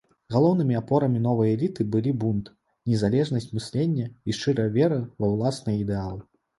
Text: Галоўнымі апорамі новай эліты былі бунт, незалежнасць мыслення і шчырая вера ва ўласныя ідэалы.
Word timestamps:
Галоўнымі 0.35 0.77
апорамі 0.79 1.21
новай 1.25 1.51
эліты 1.57 1.81
былі 1.97 2.15
бунт, 2.25 2.51
незалежнасць 2.95 3.49
мыслення 3.61 4.09
і 4.27 4.31
шчырая 4.41 4.69
вера 4.83 5.03
ва 5.21 5.35
ўласныя 5.39 5.83
ідэалы. 5.87 6.23